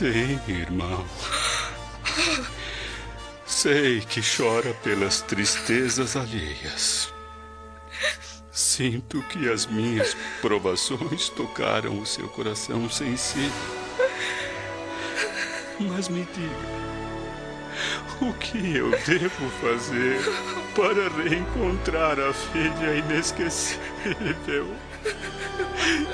[0.00, 1.04] Sim, irmão.
[3.44, 7.12] Sei que chora pelas tristezas alheias.
[8.50, 13.52] Sinto que as minhas provações tocaram o seu coração sensível.
[15.78, 17.09] Mas me diga,
[18.20, 20.20] o que eu devo fazer
[20.74, 24.68] para reencontrar a filha inesquecível?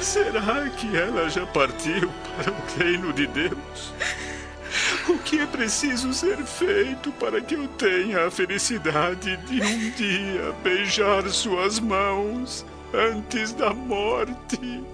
[0.00, 3.92] Será que ela já partiu para o reino de Deus?
[5.08, 10.52] O que é preciso ser feito para que eu tenha a felicidade de um dia
[10.62, 14.84] beijar suas mãos antes da morte?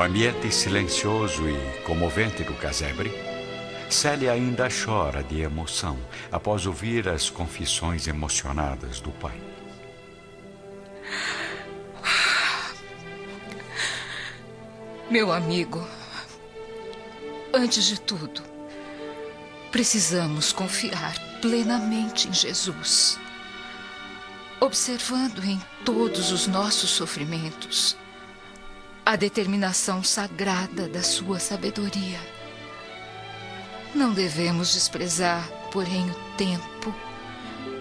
[0.00, 3.12] No ambiente silencioso e comovente do casebre,
[3.90, 5.98] Célia ainda chora de emoção
[6.32, 9.38] após ouvir as confissões emocionadas do pai.
[15.10, 15.86] Meu amigo,
[17.52, 18.42] antes de tudo,
[19.70, 23.20] precisamos confiar plenamente em Jesus.
[24.60, 27.99] Observando em todos os nossos sofrimentos
[29.04, 32.20] a determinação sagrada da sua sabedoria.
[33.94, 36.94] Não devemos desprezar, porém, o tempo,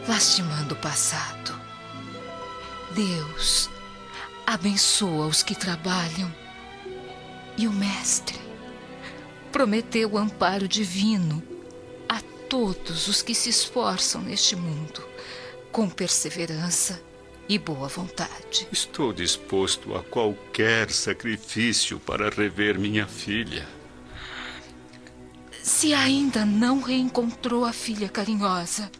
[0.08, 1.59] lastimando o passado.
[2.95, 3.70] Deus
[4.45, 6.34] abençoa os que trabalham
[7.56, 8.40] e o Mestre
[9.52, 11.44] prometeu o amparo divino
[12.08, 15.08] a todos os que se esforçam neste mundo
[15.72, 17.09] com perseverança
[17.50, 18.67] e boa vontade.
[18.72, 23.67] Estou disposto a qualquer sacrifício para rever minha filha.
[25.64, 28.91] Se ainda não reencontrou a filha carinhosa,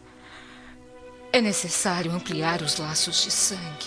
[1.32, 3.86] é necessário ampliar os laços de sangue,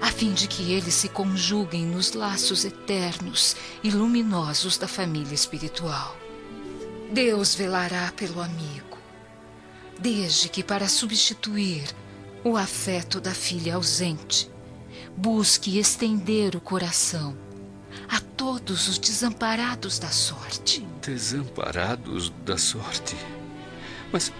[0.00, 6.16] a fim de que eles se conjuguem nos laços eternos e luminosos da família espiritual.
[7.12, 8.98] Deus velará pelo amigo,
[9.98, 11.84] desde que, para substituir
[12.44, 14.50] o afeto da filha ausente.
[15.16, 17.36] Busque estender o coração
[18.08, 20.86] a todos os desamparados da sorte.
[21.02, 23.16] Desamparados da sorte?
[24.12, 24.32] Mas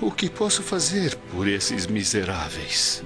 [0.00, 3.02] o que posso fazer por esses miseráveis?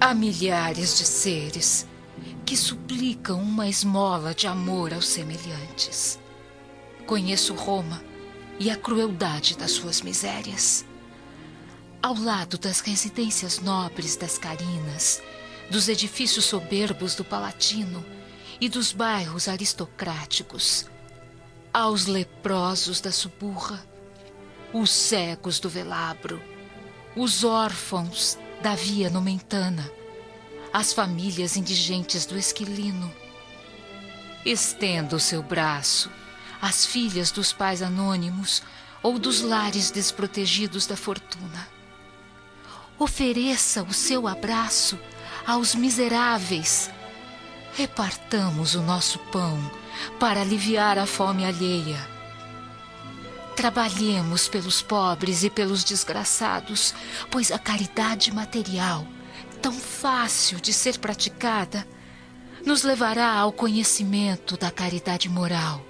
[0.00, 1.86] Há milhares de seres
[2.44, 6.18] que suplicam uma esmola de amor aos semelhantes.
[7.06, 8.02] Conheço Roma
[8.58, 10.84] e a crueldade das suas misérias
[12.02, 15.22] ao lado das residências nobres das Carinas,
[15.70, 18.04] dos edifícios soberbos do Palatino
[18.60, 20.90] e dos bairros aristocráticos,
[21.72, 23.86] aos leprosos da Suburra,
[24.72, 26.42] os cegos do Velabro,
[27.14, 29.88] os órfãos da Via Nomentana,
[30.72, 33.12] as famílias indigentes do Esquilino.
[34.44, 36.10] Estenda o seu braço
[36.60, 38.60] às filhas dos pais anônimos
[39.04, 41.81] ou dos lares desprotegidos da fortuna
[43.02, 44.96] Ofereça o seu abraço
[45.44, 46.88] aos miseráveis.
[47.74, 49.58] Repartamos o nosso pão
[50.20, 51.98] para aliviar a fome alheia.
[53.56, 56.94] Trabalhemos pelos pobres e pelos desgraçados,
[57.28, 59.04] pois a caridade material,
[59.60, 61.84] tão fácil de ser praticada,
[62.64, 65.84] nos levará ao conhecimento da caridade moral,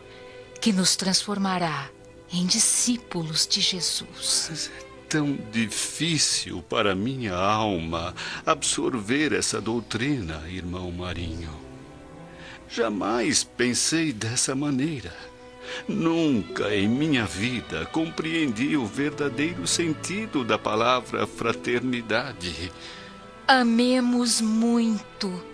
[0.62, 1.90] que nos transformará
[2.32, 4.70] em discípulos de Jesus
[5.12, 8.14] tão difícil para minha alma
[8.46, 11.50] absorver essa doutrina, irmão Marinho.
[12.66, 15.12] Jamais pensei dessa maneira.
[15.86, 22.72] Nunca em minha vida compreendi o verdadeiro sentido da palavra fraternidade.
[23.46, 25.44] Amemos muito.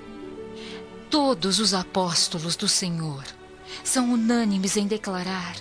[1.11, 3.25] Todos os apóstolos do Senhor
[3.83, 5.57] são unânimes em declarar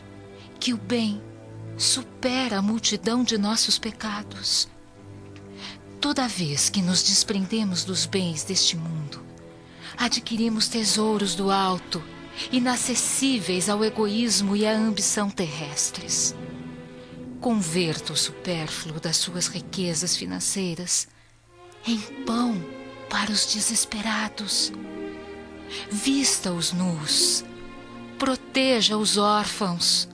[0.59, 1.19] que o bem
[1.77, 4.67] supera a multidão de nossos pecados.
[6.01, 9.23] Toda vez que nos desprendemos dos bens deste mundo,
[9.95, 12.03] adquirimos tesouros do alto,
[12.51, 16.35] inacessíveis ao egoísmo e à ambição terrestres.
[17.39, 21.07] Converta o supérfluo das suas riquezas financeiras
[21.85, 22.59] em pão
[23.09, 24.71] para os desesperados.
[25.91, 27.43] Vista os nus,
[28.17, 30.07] proteja os órfãos,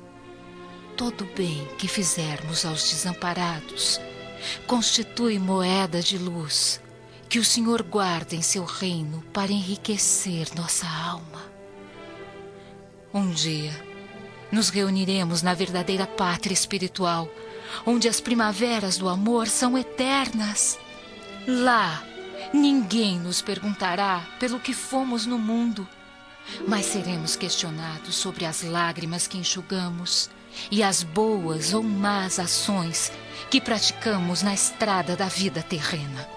[0.96, 4.00] todo bem que fizermos aos desamparados
[4.68, 6.82] constitui moeda de luz
[7.30, 11.42] que o Senhor guarda em seu reino para enriquecer nossa alma.
[13.14, 13.74] Um dia
[14.52, 17.28] nos reuniremos na verdadeira pátria espiritual,
[17.86, 20.78] onde as primaveras do amor são eternas.
[21.48, 22.04] Lá,
[22.54, 25.90] ninguém nos perguntará pelo que fomos no mundo,
[26.68, 30.30] mas seremos questionados sobre as lágrimas que enxugamos
[30.72, 33.12] e as boas ou más ações
[33.50, 36.28] que praticamos na estrada da vida terrena.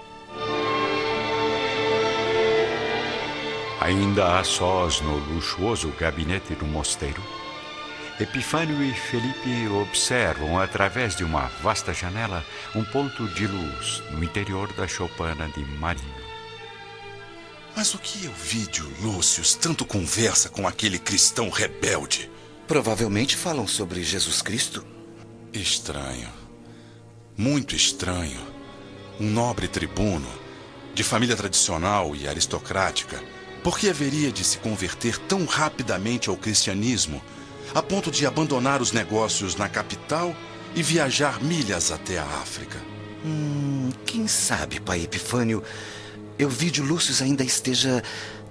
[3.80, 7.22] Ainda a sós no luxuoso gabinete do mosteiro,
[8.18, 12.42] Epifânio e Felipe observam através de uma vasta janela
[12.74, 16.26] um ponto de luz no interior da choupana de Marinho.
[17.76, 22.30] Mas o que Ovídio Lúcio tanto conversa com aquele cristão rebelde?
[22.66, 24.84] Provavelmente falam sobre Jesus Cristo.
[25.52, 26.28] Estranho.
[27.36, 28.40] Muito estranho.
[29.20, 30.26] Um nobre tribuno,
[30.92, 33.22] de família tradicional e aristocrática,
[33.62, 37.22] por que haveria de se converter tão rapidamente ao cristianismo,
[37.72, 40.34] a ponto de abandonar os negócios na capital
[40.74, 42.78] e viajar milhas até a África?
[43.24, 45.62] Hum, quem sabe, pai Epifânio,
[46.38, 48.02] Euvídio Lúcio ainda esteja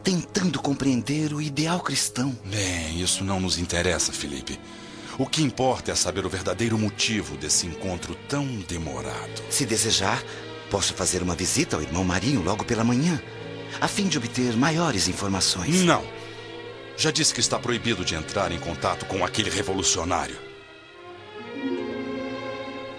[0.05, 2.37] tentando compreender o ideal cristão.
[2.45, 4.59] Bem, isso não nos interessa, Felipe.
[5.17, 9.41] O que importa é saber o verdadeiro motivo desse encontro tão demorado.
[9.49, 10.23] Se desejar,
[10.69, 13.19] posso fazer uma visita ao irmão Marinho logo pela manhã,
[13.81, 15.83] a fim de obter maiores informações.
[15.83, 16.05] Não.
[16.95, 20.37] Já disse que está proibido de entrar em contato com aquele revolucionário.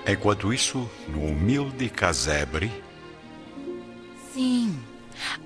[0.08, 2.72] Enquanto isso, no humilde casebre.
[4.34, 4.76] Sim,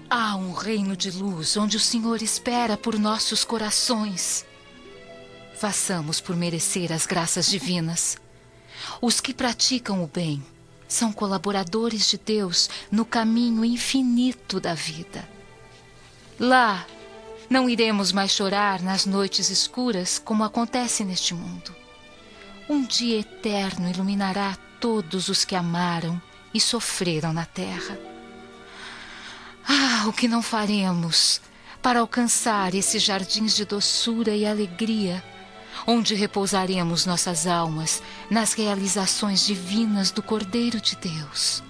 [0.08, 4.44] Há um reino de luz onde o Senhor espera por nossos corações.
[5.58, 8.16] Façamos por merecer as graças divinas.
[9.00, 10.42] Os que praticam o bem
[10.88, 15.28] são colaboradores de Deus no caminho infinito da vida.
[16.38, 16.86] Lá,
[17.48, 21.74] não iremos mais chorar nas noites escuras como acontece neste mundo.
[22.68, 26.20] Um dia eterno iluminará todos os que amaram
[26.54, 28.09] e sofreram na terra.
[30.02, 31.42] Ah, o que não faremos
[31.82, 35.22] para alcançar esses jardins de doçura e alegria,
[35.86, 41.62] onde repousaremos nossas almas nas realizações divinas do Cordeiro de Deus.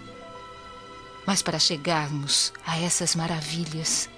[1.26, 4.08] Mas para chegarmos a essas maravilhas,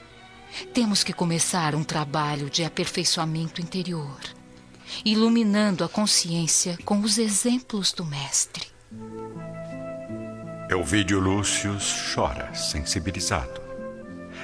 [0.75, 4.21] temos que começar um trabalho de aperfeiçoamento interior,
[5.07, 8.67] iluminando a consciência com os exemplos do Mestre.
[10.69, 11.79] Elvídio Lúcio
[12.15, 13.62] chora, sensibilizado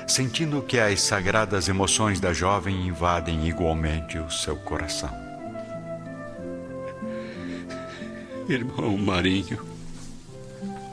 [0.08, 5.10] sentindo que as sagradas emoções da jovem invadem igualmente o seu coração.
[8.49, 9.62] Irmão Marinho,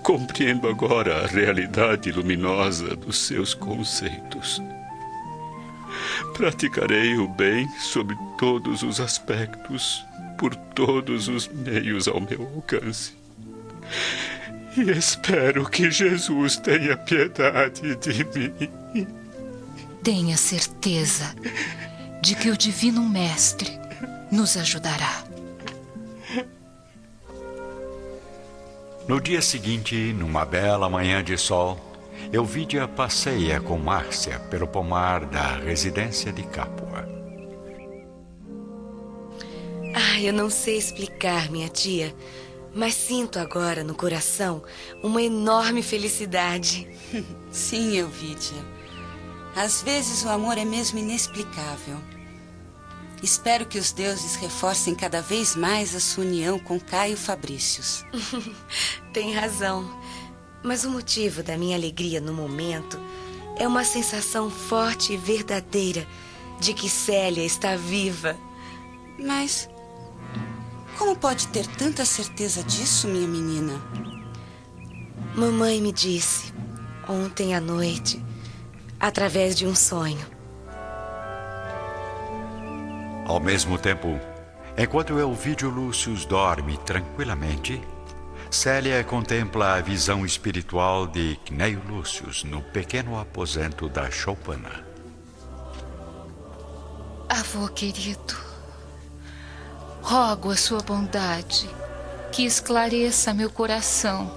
[0.04, 4.62] compreendo agora a realidade luminosa dos seus conceitos.
[6.34, 10.06] Praticarei o bem sob todos os aspectos,
[10.38, 13.14] por todos os meios ao meu alcance.
[14.78, 19.08] E espero que Jesus tenha piedade de mim.
[20.04, 21.34] Tenha certeza
[22.22, 23.72] de que o Divino Mestre
[24.32, 25.24] nos ajudará.
[29.08, 31.80] No dia seguinte, numa bela manhã de sol,
[32.34, 37.08] Elvídia passeia com Márcia pelo pomar da residência de Capua.
[39.96, 42.14] Ah, eu não sei explicar, minha tia.
[42.76, 44.62] Mas sinto agora no coração
[45.02, 46.86] uma enorme felicidade.
[47.50, 48.76] Sim, Elvídia.
[49.56, 51.98] Às vezes o amor é mesmo inexplicável.
[53.24, 58.04] Espero que os deuses reforcem cada vez mais a sua união com Caio Fabrícios.
[59.14, 59.90] Tem razão.
[60.62, 63.00] Mas o motivo da minha alegria no momento
[63.58, 66.06] é uma sensação forte e verdadeira
[66.60, 68.36] de que Célia está viva.
[69.18, 69.70] Mas
[70.98, 73.74] como pode ter tanta certeza disso, minha menina?
[75.36, 76.54] Mamãe me disse
[77.08, 78.24] ontem à noite,
[79.00, 80.26] através de um sonho.
[83.28, 84.20] Ao mesmo tempo,
[84.78, 87.82] enquanto Elvídio Lúcio dorme tranquilamente,
[88.50, 94.86] Célia contempla a visão espiritual de Cneio Lúcio no pequeno aposento da choupana.
[97.28, 98.45] Avô querido,
[100.06, 101.68] Rogo a sua bondade
[102.32, 104.32] que esclareça meu coração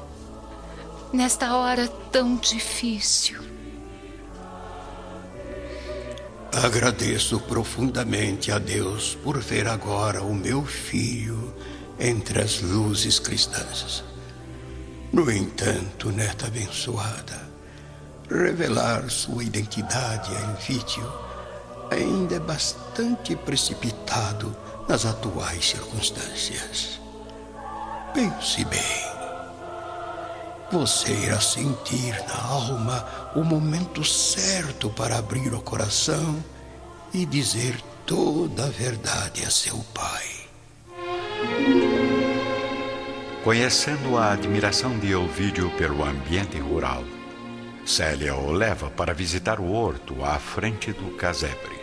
[1.13, 3.39] nesta hora tão difícil.
[6.65, 11.55] Agradeço profundamente a Deus por ver agora o meu filho
[12.01, 14.03] entre as luzes cristãs.
[15.13, 17.47] No entanto, neta abençoada,
[18.31, 21.07] revelar sua identidade a Envítio
[21.91, 24.57] ainda é bastante precipitado
[24.89, 26.99] nas atuais circunstâncias.
[28.15, 29.09] Pense bem.
[30.71, 36.43] você irá sentir na alma o momento certo para abrir o coração
[37.13, 40.27] e dizer toda a verdade a seu pai.
[43.45, 47.03] Conhecendo a admiração de Ovídio pelo ambiente rural,
[47.87, 51.78] Célia o leva para visitar o horto à frente do casebre.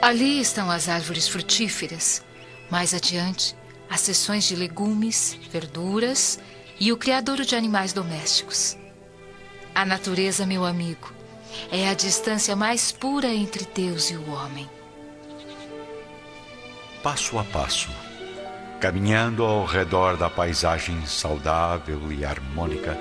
[0.00, 2.24] Ali estão as árvores frutíferas.
[2.70, 3.56] Mais adiante,
[3.90, 6.38] as seções de legumes, verduras
[6.78, 8.76] e o criadouro de animais domésticos.
[9.74, 11.12] A natureza, meu amigo,
[11.72, 14.70] é a distância mais pura entre Deus e o homem.
[17.02, 17.90] Passo a passo,
[18.80, 22.96] caminhando ao redor da paisagem saudável e harmônica,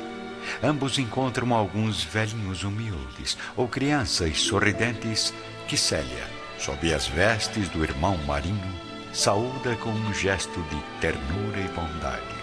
[0.63, 5.33] ambos encontram alguns velhinhos humildes ou crianças sorridentes
[5.67, 8.73] que Célia, sob as vestes do irmão Marinho,
[9.13, 12.37] saúda com um gesto de ternura e bondade.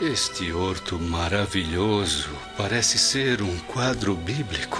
[0.00, 4.78] Este horto maravilhoso parece ser um quadro bíblico.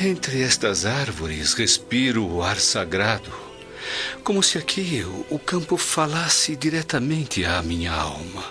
[0.00, 3.32] Entre estas árvores respiro o ar sagrado,
[4.22, 8.44] como se aqui o campo falasse diretamente à minha alma.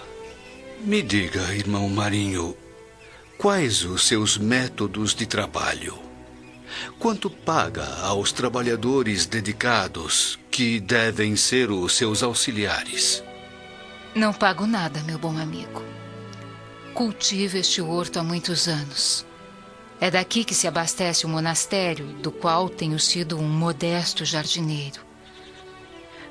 [0.81, 2.55] Me diga, irmão Marinho,
[3.37, 6.08] quais os seus métodos de trabalho?
[6.97, 13.23] Quanto paga aos trabalhadores dedicados que devem ser os seus auxiliares?
[14.15, 15.83] Não pago nada, meu bom amigo.
[16.93, 19.25] Cultivo este horto há muitos anos.
[20.01, 25.01] É daqui que se abastece o monastério, do qual tenho sido um modesto jardineiro.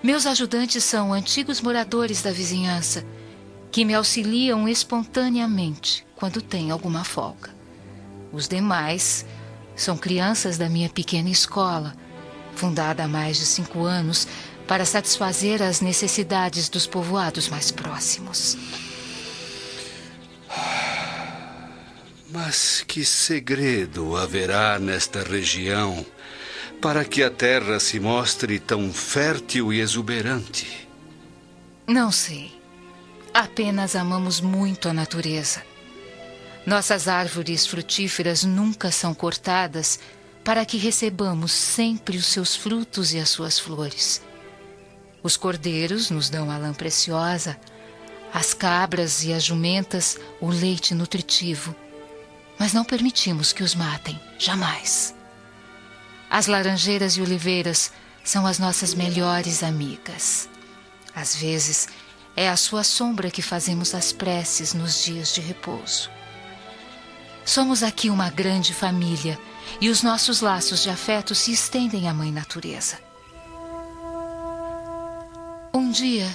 [0.02, 3.04] Meus ajudantes são antigos moradores da vizinhança,
[3.70, 7.50] que me auxiliam espontaneamente quando tem alguma folga.
[8.32, 9.24] Os demais
[9.78, 11.94] são crianças da minha pequena escola,
[12.56, 14.26] fundada há mais de cinco anos
[14.66, 18.58] para satisfazer as necessidades dos povoados mais próximos.
[22.30, 26.04] Mas que segredo haverá nesta região
[26.82, 30.88] para que a terra se mostre tão fértil e exuberante?
[31.86, 32.52] Não sei.
[33.32, 35.67] Apenas amamos muito a natureza.
[36.68, 39.98] Nossas árvores frutíferas nunca são cortadas
[40.44, 44.20] para que recebamos sempre os seus frutos e as suas flores.
[45.22, 47.58] Os cordeiros nos dão a lã preciosa,
[48.34, 51.74] as cabras e as jumentas o leite nutritivo,
[52.58, 55.14] mas não permitimos que os matem, jamais.
[56.28, 57.90] As laranjeiras e oliveiras
[58.22, 60.50] são as nossas melhores amigas.
[61.14, 61.88] Às vezes,
[62.36, 66.17] é a sua sombra que fazemos as preces nos dias de repouso.
[67.48, 69.38] Somos aqui uma grande família
[69.80, 72.98] e os nossos laços de afeto se estendem à Mãe Natureza.
[75.72, 76.28] Um dia,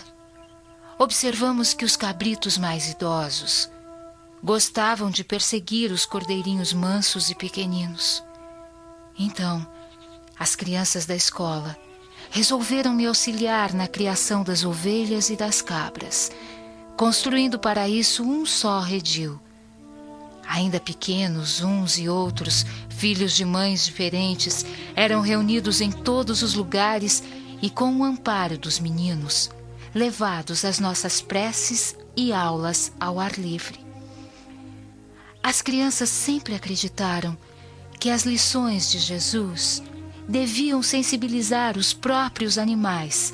[0.97, 3.69] observamos que os cabritos mais idosos
[4.43, 8.23] gostavam de perseguir os cordeirinhos mansos e pequeninos.
[9.15, 9.67] Então,
[10.39, 11.77] as crianças da escola
[12.31, 16.31] resolveram me auxiliar na criação das ovelhas e das cabras,
[16.97, 19.39] construindo para isso um só redil.
[20.47, 27.23] Ainda pequenos, uns e outros, filhos de mães diferentes, eram reunidos em todos os lugares
[27.61, 29.49] e com o amparo dos meninos,
[29.95, 33.79] levados às nossas preces e aulas ao ar livre.
[35.41, 37.37] As crianças sempre acreditaram
[37.99, 39.81] que as lições de Jesus
[40.27, 43.33] deviam sensibilizar os próprios animais,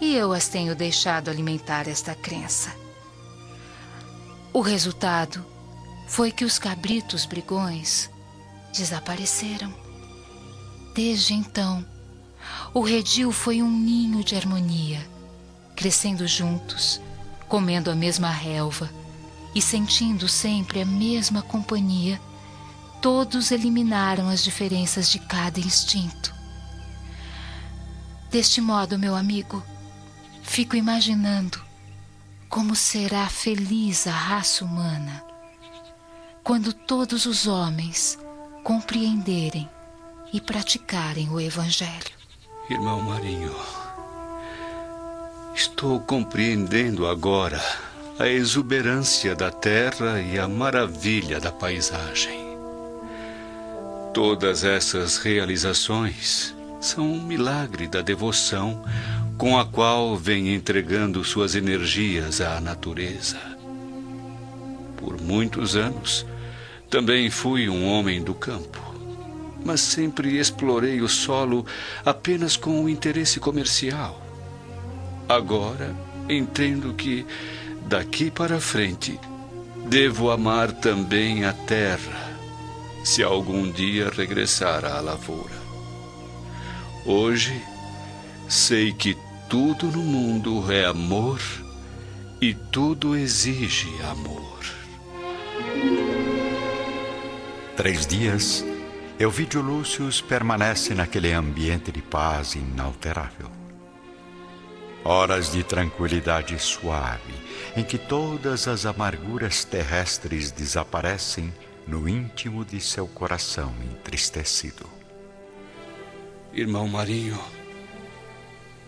[0.00, 2.72] e eu as tenho deixado alimentar esta crença.
[4.52, 5.44] O resultado
[6.06, 8.08] foi que os cabritos brigões
[8.72, 9.74] desapareceram.
[10.94, 11.84] Desde então,
[12.72, 15.04] o redil foi um ninho de harmonia,
[15.74, 17.00] crescendo juntos,
[17.48, 18.90] comendo a mesma relva
[19.54, 22.20] e sentindo sempre a mesma companhia.
[23.02, 26.34] Todos eliminaram as diferenças de cada instinto.
[28.30, 29.62] Deste modo, meu amigo,
[30.42, 31.60] fico imaginando
[32.48, 35.25] como será feliz a raça humana
[36.46, 38.16] quando todos os homens
[38.62, 39.68] compreenderem
[40.32, 42.14] e praticarem o Evangelho.
[42.70, 43.52] Irmão Marinho,
[45.56, 47.60] estou compreendendo agora
[48.16, 52.46] a exuberância da terra e a maravilha da paisagem.
[54.14, 58.84] Todas essas realizações são um milagre da devoção
[59.36, 63.40] com a qual vem entregando suas energias à natureza.
[64.96, 66.24] Por muitos anos,
[66.90, 68.86] também fui um homem do campo
[69.66, 71.66] mas sempre explorei o solo
[72.04, 74.22] apenas com o interesse comercial.
[75.28, 75.92] Agora
[76.28, 77.26] entendo que
[77.88, 79.18] daqui para frente
[79.88, 82.32] devo amar também a terra,
[83.04, 85.66] se algum dia regressar à lavoura.
[87.04, 87.60] Hoje
[88.48, 89.16] sei que
[89.48, 91.40] tudo no mundo é amor
[92.40, 94.46] e tudo exige amor.
[97.76, 98.64] Três dias,
[99.20, 103.50] Elvídio Lúcius permanece naquele ambiente de paz inalterável.
[105.04, 107.34] Horas de tranquilidade suave,
[107.76, 111.52] em que todas as amarguras terrestres desaparecem
[111.86, 114.86] no íntimo de seu coração entristecido.
[116.54, 117.38] Irmão Marinho,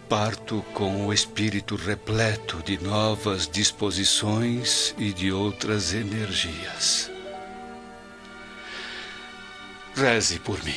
[0.08, 7.17] parto com o espírito repleto de novas disposições e de outras energias.
[9.98, 10.76] Reze por mim.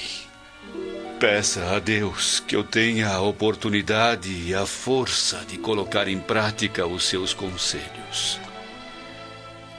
[1.19, 6.87] Peça a Deus que eu tenha a oportunidade e a força de colocar em prática
[6.87, 8.39] os seus conselhos.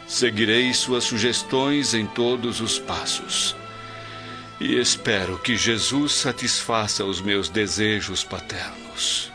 [0.07, 3.57] Seguirei suas sugestões em todos os passos.
[4.61, 9.33] E espero que Jesus satisfaça os meus desejos paternos.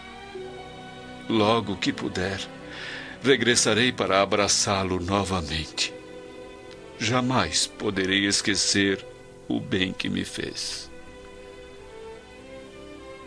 [1.27, 2.39] Logo que puder,
[3.21, 5.93] regressarei para abraçá-lo novamente.
[6.97, 9.05] Jamais poderei esquecer
[9.47, 10.89] o bem que me fez.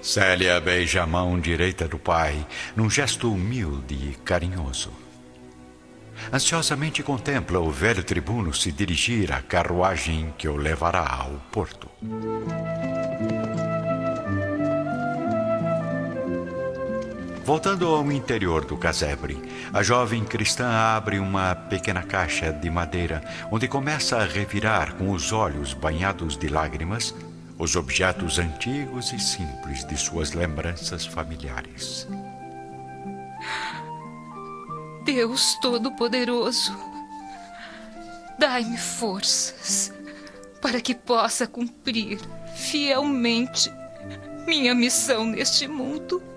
[0.03, 4.91] Célia beija a mão direita do pai, num gesto humilde e carinhoso.
[6.33, 11.89] Ansiosamente contempla o velho tribuno se dirigir à carruagem que o levará ao porto.
[17.51, 19.37] Voltando ao interior do casebre,
[19.73, 25.33] a jovem cristã abre uma pequena caixa de madeira, onde começa a revirar com os
[25.33, 27.13] olhos banhados de lágrimas
[27.59, 32.07] os objetos antigos e simples de suas lembranças familiares.
[35.05, 36.73] Deus Todo-Poderoso,
[38.39, 39.93] dai-me forças
[40.63, 42.21] para que possa cumprir
[42.55, 43.73] fielmente
[44.47, 46.31] minha missão neste mundo.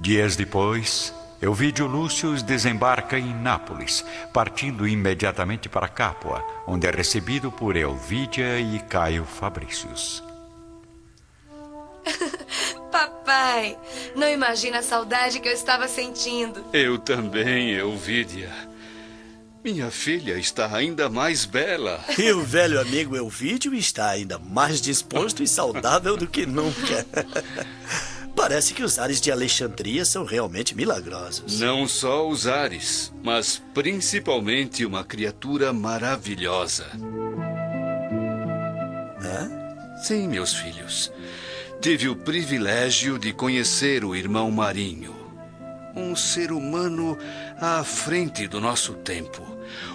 [0.00, 7.76] Dias depois, Elvídio Lúcio desembarca em Nápoles, partindo imediatamente para Capua, onde é recebido por
[7.76, 10.24] Elvídia e Caio Fabricius.
[12.90, 13.76] Papai,
[14.16, 16.64] não imagina a saudade que eu estava sentindo.
[16.72, 18.50] Eu também, Elvídia.
[19.62, 22.02] Minha filha está ainda mais bela.
[22.18, 27.06] E o velho amigo Elvídio está ainda mais disposto e saudável do que nunca.
[28.40, 31.60] Parece que os ares de Alexandria são realmente milagrosos.
[31.60, 36.86] Não só os ares, mas principalmente uma criatura maravilhosa.
[39.22, 39.50] Hã?
[40.02, 41.12] Sim, meus filhos.
[41.82, 45.14] Tive o privilégio de conhecer o irmão Marinho.
[45.94, 47.18] Um ser humano
[47.60, 49.46] à frente do nosso tempo.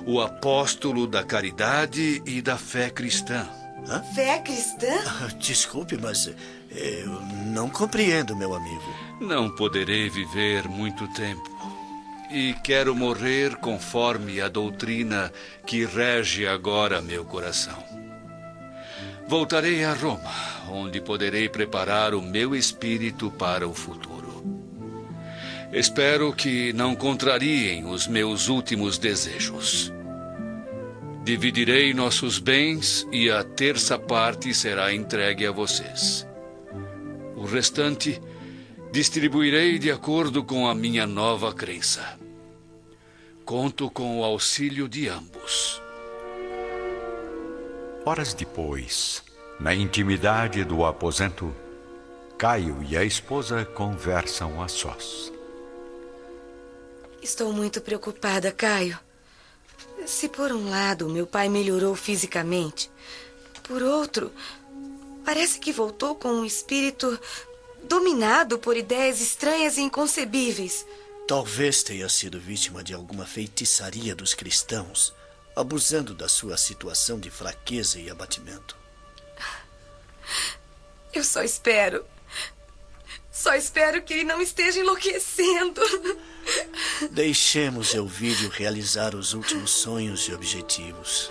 [0.06, 3.50] O apóstolo da caridade e da fé cristã.
[3.88, 4.04] Hã?
[4.14, 4.94] Fé cristã?
[5.40, 6.30] Desculpe, mas
[6.76, 7.22] eu
[7.54, 8.94] não compreendo, meu amigo.
[9.22, 11.50] Não poderei viver muito tempo.
[12.30, 15.32] E quero morrer conforme a doutrina
[15.66, 17.82] que rege agora meu coração.
[19.28, 20.34] Voltarei a Roma,
[20.70, 24.44] onde poderei preparar o meu espírito para o futuro.
[25.72, 29.92] Espero que não contrariem os meus últimos desejos.
[31.24, 36.28] Dividirei nossos bens e a terça parte será entregue a vocês.
[37.46, 38.20] O restante
[38.92, 42.18] distribuirei de acordo com a minha nova crença.
[43.46, 45.80] Conto com o auxílio de ambos.
[48.04, 49.22] Horas depois,
[49.60, 51.56] na intimidade do aposento,
[52.36, 55.32] Caio e a esposa conversam a sós.
[57.22, 58.98] Estou muito preocupada, Caio.
[60.08, 62.90] Se por um lado meu pai melhorou fisicamente,
[63.62, 64.32] por outro,
[65.26, 67.20] parece que voltou com um espírito
[67.84, 70.86] dominado por ideias estranhas e inconcebíveis.
[71.28, 75.14] Talvez tenha sido vítima de alguma feitiçaria dos cristãos,
[75.56, 78.78] abusando da sua situação de fraqueza e abatimento.
[81.12, 82.06] Eu só espero.
[83.32, 85.82] Só espero que ele não esteja enlouquecendo.
[87.12, 91.30] Deixemos Elvídio realizar os últimos sonhos e objetivos.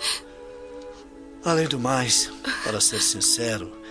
[1.43, 2.31] Além do mais,
[2.63, 3.84] para ser sincero,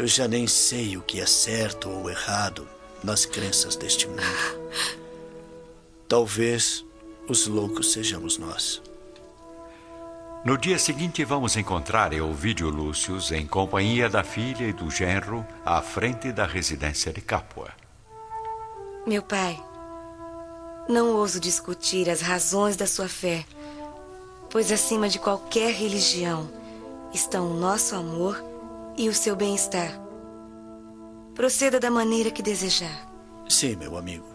[0.00, 2.66] eu já nem sei o que é certo ou errado
[3.04, 4.22] nas crenças deste mundo.
[6.08, 6.82] Talvez
[7.28, 8.80] os loucos sejamos nós.
[10.42, 15.82] No dia seguinte, vamos encontrar Elvídio Lúcius em companhia da filha e do genro à
[15.82, 17.68] frente da residência de Capua.
[19.06, 19.62] Meu pai,
[20.88, 23.44] não ouso discutir as razões da sua fé,
[24.48, 26.50] pois acima de qualquer religião
[27.12, 28.49] estão o nosso amor
[28.96, 30.00] e o seu bem-estar.
[31.34, 33.08] Proceda da maneira que desejar.
[33.48, 34.26] Sim, meu amigo.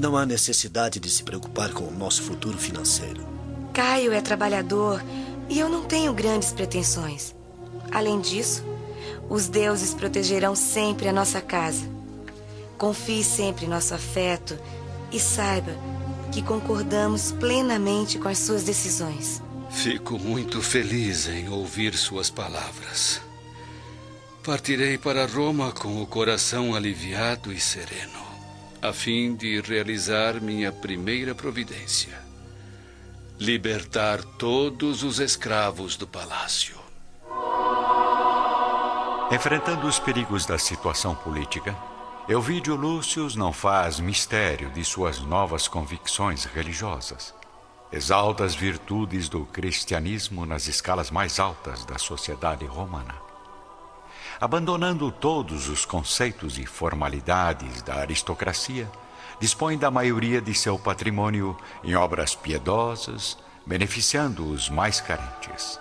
[0.00, 3.26] Não há necessidade de se preocupar com o nosso futuro financeiro.
[3.72, 5.02] Caio é trabalhador
[5.48, 7.34] e eu não tenho grandes pretensões.
[7.90, 8.64] Além disso,
[9.28, 11.88] os deuses protegerão sempre a nossa casa.
[12.76, 14.58] Confie sempre em nosso afeto
[15.10, 15.72] e saiba
[16.30, 19.42] que concordamos plenamente com as suas decisões.
[19.70, 23.20] Fico muito feliz em ouvir suas palavras.
[24.48, 28.18] Partirei para Roma com o coração aliviado e sereno
[28.80, 32.18] a fim de realizar minha primeira providência:
[33.38, 36.78] libertar todos os escravos do palácio.
[39.30, 41.76] Enfrentando os perigos da situação política,
[42.26, 47.34] Elvídio Lúcio não faz mistério de suas novas convicções religiosas.
[47.92, 53.27] Exalta as virtudes do cristianismo nas escalas mais altas da sociedade romana
[54.40, 58.88] abandonando todos os conceitos e formalidades da aristocracia,
[59.40, 65.78] dispõe da maioria de seu patrimônio em obras piedosas, beneficiando os mais carentes.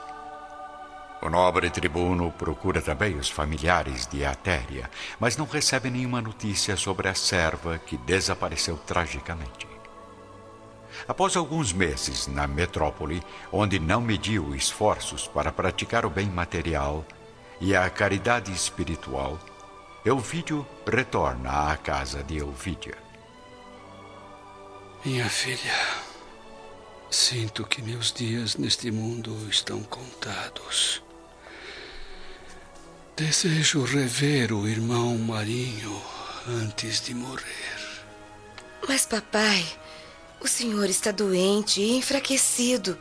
[1.22, 4.90] O nobre tribuno procura também os familiares de Atéria,
[5.20, 9.68] mas não recebe nenhuma notícia sobre a serva que desapareceu tragicamente.
[11.08, 17.06] Após alguns meses na metrópole, onde não mediu esforços para praticar o bem material,
[17.60, 19.40] e a caridade espiritual,
[20.06, 22.98] Elvídio retorna à casa de Elvídia.
[25.04, 25.76] Minha filha,
[27.10, 31.04] sinto que meus dias neste mundo estão contados.
[33.16, 36.02] Desejo rever o irmão Marinho
[36.48, 38.04] antes de morrer.
[38.88, 39.66] Mas, papai,
[40.40, 42.98] o senhor está doente e enfraquecido.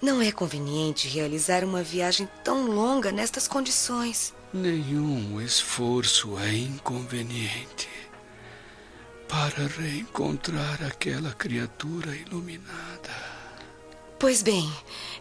[0.00, 4.32] Não é conveniente realizar uma viagem tão longa nestas condições.
[4.52, 7.88] Nenhum esforço é inconveniente
[9.28, 13.10] para reencontrar aquela criatura iluminada.
[14.18, 14.72] Pois bem,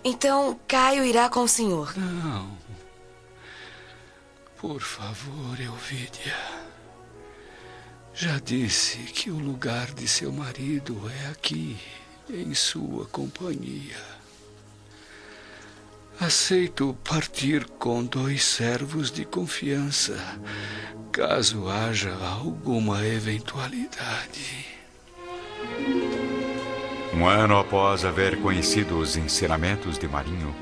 [0.04, 1.98] então Caio irá com o senhor.
[1.98, 2.58] Não.
[4.58, 6.36] Por favor, Elvídia.
[8.14, 11.78] Já disse que o lugar de seu marido é aqui,
[12.30, 14.17] em sua companhia.
[16.20, 20.18] Aceito partir com dois servos de confiança,
[21.12, 24.66] caso haja alguma eventualidade.
[27.14, 30.56] Um ano após haver conhecido os ensinamentos de Marinho,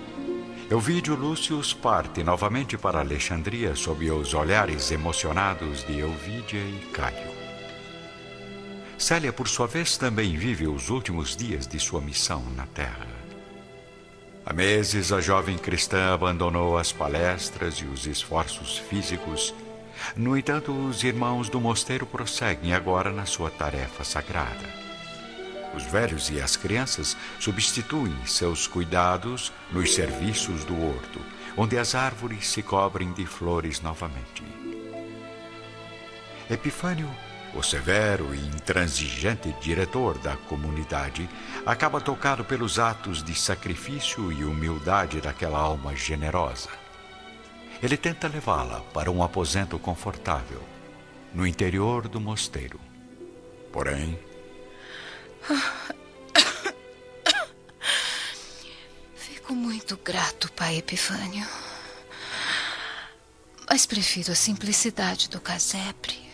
[0.69, 7.33] Elvídio Lúcio parte novamente para Alexandria sob os olhares emocionados de Elvídia e Caio.
[8.97, 13.24] Célia, por sua vez, também vive os últimos dias de sua missão na Terra.
[14.47, 19.55] Há meses, a jovem cristã abandonou as palestras e os esforços físicos.
[20.15, 24.85] No entanto, os irmãos do mosteiro prosseguem agora na sua tarefa sagrada.
[25.75, 31.19] Os velhos e as crianças substituem seus cuidados nos serviços do horto,
[31.57, 34.43] onde as árvores se cobrem de flores novamente.
[36.51, 37.09] Epifânio
[37.55, 41.29] o severo e intransigente diretor da comunidade
[41.65, 46.69] acaba tocado pelos atos de sacrifício e humildade daquela alma generosa.
[47.81, 50.61] Ele tenta levá-la para um aposento confortável,
[51.33, 52.79] no interior do mosteiro.
[53.71, 54.19] Porém.
[59.15, 61.47] Fico muito grato, pai Epifânio.
[63.69, 66.24] Mas prefiro a simplicidade do casebre.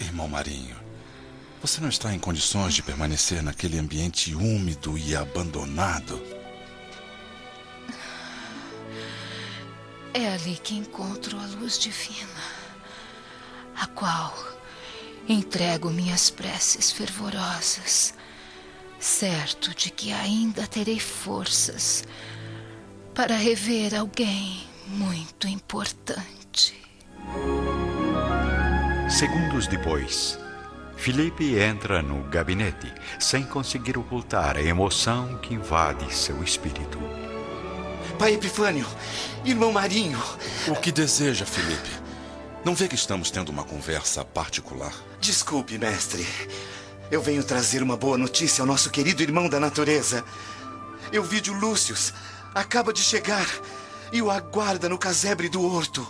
[0.00, 0.76] Irmão Marinho,
[1.60, 6.22] você não está em condições de permanecer naquele ambiente úmido e abandonado?
[10.12, 12.42] É ali que encontro a luz divina,
[13.74, 14.34] a qual
[15.28, 18.14] entrego minhas preces fervorosas,
[18.98, 22.04] certo de que ainda terei forças
[23.14, 26.85] para rever alguém muito importante.
[29.08, 30.36] Segundos depois,
[30.96, 36.98] Felipe entra no gabinete sem conseguir ocultar a emoção que invade seu espírito.
[38.18, 38.84] Pai Epifânio,
[39.44, 40.20] irmão Marinho.
[40.66, 41.88] O que deseja, Felipe?
[42.64, 44.92] Não vê que estamos tendo uma conversa particular?
[45.20, 46.26] Desculpe, mestre.
[47.08, 50.24] Eu venho trazer uma boa notícia ao nosso querido irmão da natureza.
[51.12, 52.12] Euvídio Lúcius
[52.52, 53.46] acaba de chegar
[54.12, 56.04] e o aguarda no casebre do horto.